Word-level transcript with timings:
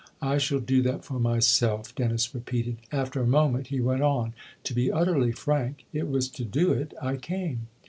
"I 0.33 0.39
shall 0.39 0.59
do 0.59 0.81
that 0.81 1.05
for 1.05 1.19
myself," 1.19 1.93
Dennis 1.93 2.33
repeated. 2.33 2.77
After 2.91 3.21
a 3.21 3.27
moment 3.27 3.67
he 3.67 3.79
went 3.79 4.01
on:" 4.01 4.33
To 4.63 4.73
be 4.73 4.91
utterly 4.91 5.31
frank, 5.31 5.85
it 5.93 6.07
was 6.07 6.27
to 6.29 6.43
do 6.43 6.71
it 6.71 6.95
I 6.99 7.17
came." 7.17 7.67